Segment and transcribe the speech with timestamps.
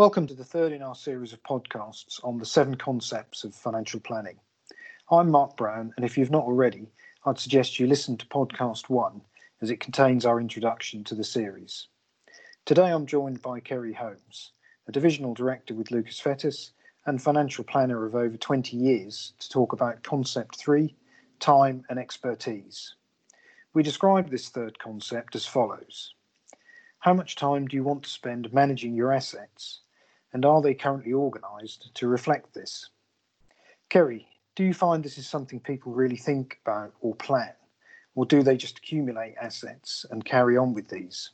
[0.00, 4.00] Welcome to the third in our series of podcasts on the seven concepts of financial
[4.00, 4.38] planning.
[5.10, 6.90] I'm Mark Brown, and if you've not already,
[7.26, 9.20] I'd suggest you listen to podcast one
[9.60, 11.88] as it contains our introduction to the series.
[12.64, 14.52] Today I'm joined by Kerry Holmes,
[14.88, 16.70] a divisional director with Lucas Fettes
[17.04, 20.96] and financial planner of over 20 years, to talk about concept three
[21.40, 22.94] time and expertise.
[23.74, 26.14] We describe this third concept as follows
[27.00, 29.82] How much time do you want to spend managing your assets?
[30.32, 32.88] And are they currently organised to reflect this?
[33.88, 37.52] Kerry, do you find this is something people really think about or plan,
[38.14, 41.30] or do they just accumulate assets and carry on with these?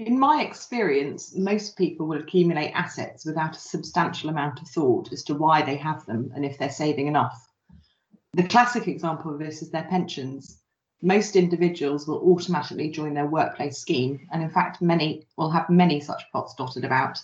[0.00, 5.22] In my experience, most people will accumulate assets without a substantial amount of thought as
[5.24, 7.48] to why they have them and if they're saving enough.
[8.32, 10.58] The classic example of this is their pensions.
[11.00, 16.00] Most individuals will automatically join their workplace scheme, and in fact, many will have many
[16.00, 17.22] such pots dotted about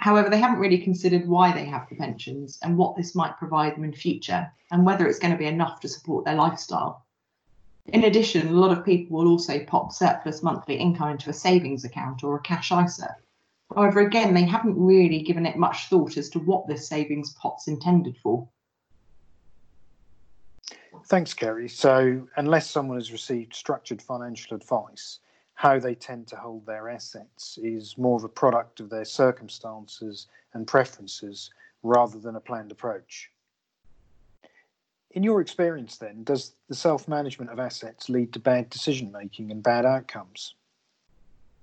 [0.00, 3.76] However, they haven't really considered why they have the pensions and what this might provide
[3.76, 7.04] them in future and whether it's going to be enough to support their lifestyle.
[7.84, 11.84] In addition, a lot of people will also pop surplus monthly income into a savings
[11.84, 13.14] account or a cash ISA.
[13.74, 17.68] However, again, they haven't really given it much thought as to what this savings pot's
[17.68, 18.48] intended for.
[21.08, 21.68] Thanks, Kerry.
[21.68, 25.18] So, unless someone has received structured financial advice,
[25.60, 30.26] how they tend to hold their assets is more of a product of their circumstances
[30.54, 31.50] and preferences
[31.82, 33.30] rather than a planned approach.
[35.10, 39.50] In your experience, then, does the self management of assets lead to bad decision making
[39.50, 40.54] and bad outcomes?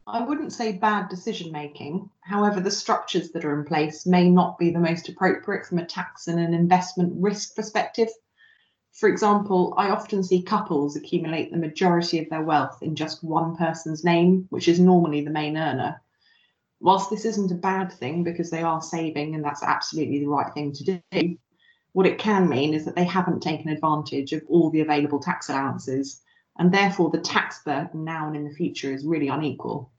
[0.06, 2.08] I wouldn't say bad decision making.
[2.20, 5.86] However, the structures that are in place may not be the most appropriate from a
[5.86, 8.10] tax and an investment risk perspective.
[8.98, 13.56] For example, I often see couples accumulate the majority of their wealth in just one
[13.56, 16.02] person's name, which is normally the main earner.
[16.80, 20.52] Whilst this isn't a bad thing because they are saving and that's absolutely the right
[20.52, 21.38] thing to do,
[21.94, 25.48] what it can mean is that they haven't taken advantage of all the available tax
[25.48, 26.24] allowances,
[26.58, 29.92] and therefore the tax burden now and in the future is really unequal.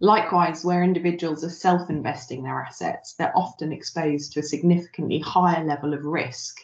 [0.00, 5.62] Likewise, where individuals are self investing their assets, they're often exposed to a significantly higher
[5.62, 6.62] level of risk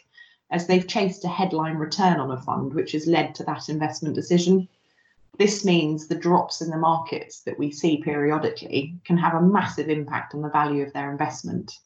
[0.51, 4.15] as they've chased a headline return on a fund, which has led to that investment
[4.15, 4.67] decision.
[5.37, 9.89] This means the drops in the markets that we see periodically can have a massive
[9.89, 11.77] impact on the value of their investment.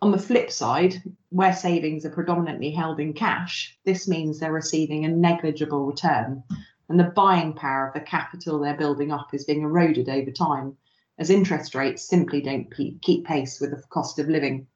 [0.00, 5.04] On the flip side, where savings are predominantly held in cash, this means they're receiving
[5.04, 6.42] a negligible return,
[6.88, 10.76] and the buying power of the capital they're building up is being eroded over time,
[11.18, 14.66] as interest rates simply don't keep pace with the cost of living.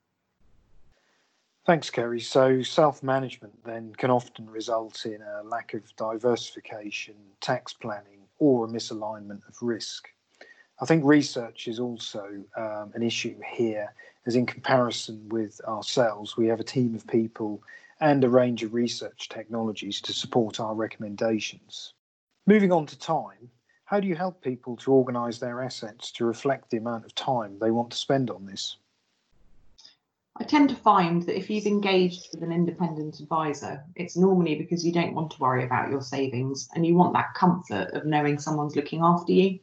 [1.64, 2.20] Thanks, Kerry.
[2.20, 8.64] So, self management then can often result in a lack of diversification, tax planning, or
[8.64, 10.08] a misalignment of risk.
[10.80, 13.94] I think research is also um, an issue here,
[14.26, 17.62] as in comparison with ourselves, we have a team of people
[18.00, 21.94] and a range of research technologies to support our recommendations.
[22.44, 23.50] Moving on to time,
[23.84, 27.58] how do you help people to organise their assets to reflect the amount of time
[27.60, 28.78] they want to spend on this?
[30.34, 34.84] I tend to find that if you've engaged with an independent advisor, it's normally because
[34.84, 38.38] you don't want to worry about your savings and you want that comfort of knowing
[38.38, 39.60] someone's looking after you.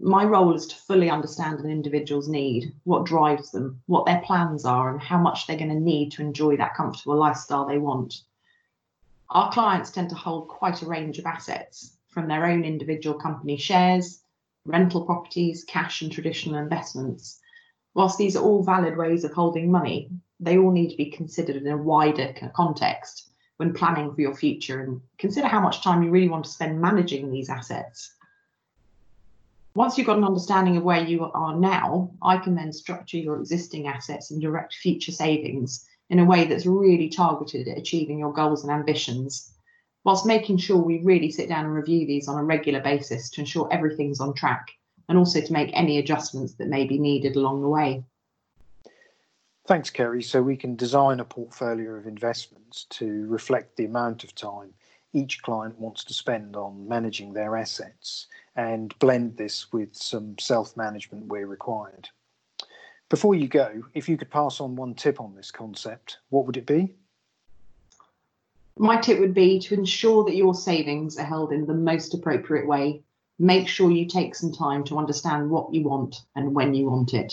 [0.00, 4.64] My role is to fully understand an individual's need, what drives them, what their plans
[4.64, 8.22] are, and how much they're going to need to enjoy that comfortable lifestyle they want.
[9.30, 13.56] Our clients tend to hold quite a range of assets, from their own individual company
[13.56, 14.22] shares,
[14.64, 17.40] rental properties, cash, and traditional investments
[17.98, 21.56] whilst these are all valid ways of holding money, they all need to be considered
[21.56, 26.08] in a wider context when planning for your future and consider how much time you
[26.08, 28.14] really want to spend managing these assets.
[29.74, 33.40] Once you've got an understanding of where you are now, I can then structure your
[33.40, 38.32] existing assets and direct future savings in a way that's really targeted at achieving your
[38.32, 39.52] goals and ambitions,
[40.04, 43.40] whilst making sure we really sit down and review these on a regular basis to
[43.40, 44.68] ensure everything's on track
[45.08, 48.04] and also to make any adjustments that may be needed along the way.
[49.66, 50.22] Thanks, Kerry.
[50.22, 54.72] So we can design a portfolio of investments to reflect the amount of time
[55.12, 58.26] each client wants to spend on managing their assets
[58.56, 62.08] and blend this with some self management where required.
[63.08, 66.58] Before you go, if you could pass on one tip on this concept, what would
[66.58, 66.94] it be?
[68.76, 72.66] My tip would be to ensure that your savings are held in the most appropriate
[72.66, 73.02] way
[73.38, 77.14] make sure you take some time to understand what you want and when you want
[77.14, 77.32] it.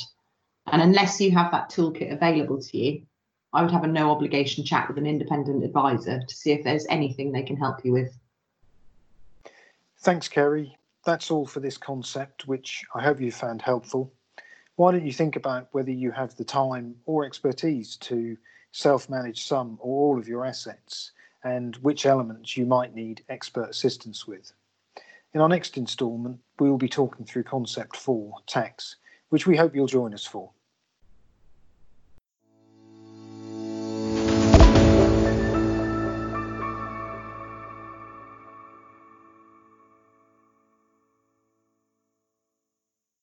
[0.68, 3.02] And unless you have that toolkit available to you,
[3.54, 6.86] I would have a no obligation chat with an independent advisor to see if there's
[6.90, 8.13] anything they can help you with.
[10.00, 10.78] Thanks, Kerry.
[11.06, 14.12] That's all for this concept, which I hope you found helpful.
[14.75, 18.38] Why don't you think about whether you have the time or expertise to
[18.72, 21.12] self manage some or all of your assets
[21.44, 24.51] and which elements you might need expert assistance with?
[25.36, 28.96] In our next instalment, we will be talking through concept four, tax,
[29.32, 30.50] which we hope you'll join us for.